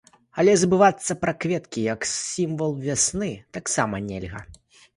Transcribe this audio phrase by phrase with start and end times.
[0.43, 4.45] Але забывацца пра кветкі як сімвал вясны таксама нельга!